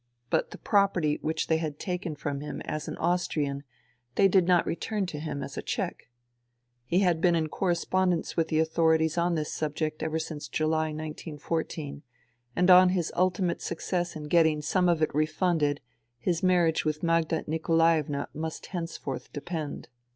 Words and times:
But 0.31 0.49
the 0.49 0.57
property 0.57 1.19
which 1.21 1.45
they 1.45 1.57
had 1.57 1.77
taken 1.77 2.15
from 2.15 2.39
him 2.39 2.59
as 2.61 2.87
an 2.87 2.97
Austrian 2.97 3.63
they 4.15 4.27
did 4.27 4.47
not 4.47 4.65
return 4.65 5.05
to 5.05 5.19
him 5.19 5.43
as 5.43 5.57
a 5.57 5.61
Czech. 5.61 6.09
He 6.87 7.01
had 7.01 7.21
been 7.21 7.35
in 7.35 7.49
correspondence 7.49 8.35
with 8.35 8.47
the 8.47 8.57
authorities 8.59 9.15
on 9.15 9.35
this 9.35 9.53
subject 9.53 10.01
ever 10.01 10.17
since 10.17 10.47
July, 10.47 10.85
1914, 10.87 12.01
and 12.55 12.71
on 12.71 12.89
his 12.89 13.13
ultimate 13.15 13.61
success 13.61 14.15
in 14.15 14.23
getting 14.23 14.63
some 14.63 14.89
of 14.89 15.03
it 15.03 15.13
refunded 15.13 15.81
his 16.17 16.41
marriage 16.41 16.83
with 16.83 17.03
Magda 17.03 17.43
Nikolaevna 17.45 18.27
must 18.33 18.65
henceforth 18.65 19.31
depend. 19.31 19.87